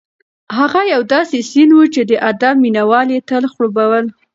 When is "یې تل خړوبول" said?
3.15-4.05